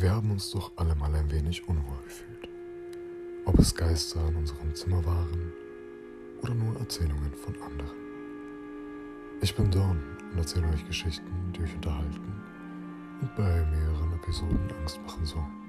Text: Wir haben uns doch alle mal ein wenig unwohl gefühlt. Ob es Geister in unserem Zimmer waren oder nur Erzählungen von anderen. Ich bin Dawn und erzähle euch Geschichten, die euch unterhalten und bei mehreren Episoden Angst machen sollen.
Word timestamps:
Wir 0.00 0.12
haben 0.12 0.30
uns 0.30 0.50
doch 0.50 0.72
alle 0.76 0.94
mal 0.94 1.14
ein 1.14 1.30
wenig 1.30 1.68
unwohl 1.68 1.98
gefühlt. 2.04 2.48
Ob 3.44 3.58
es 3.58 3.74
Geister 3.74 4.26
in 4.28 4.36
unserem 4.36 4.74
Zimmer 4.74 5.04
waren 5.04 5.52
oder 6.40 6.54
nur 6.54 6.74
Erzählungen 6.78 7.34
von 7.34 7.54
anderen. 7.60 7.98
Ich 9.42 9.54
bin 9.54 9.70
Dawn 9.70 10.00
und 10.32 10.38
erzähle 10.38 10.68
euch 10.68 10.86
Geschichten, 10.86 11.52
die 11.54 11.64
euch 11.64 11.74
unterhalten 11.74 12.32
und 13.20 13.36
bei 13.36 13.62
mehreren 13.66 14.14
Episoden 14.14 14.72
Angst 14.80 14.98
machen 15.02 15.26
sollen. 15.26 15.59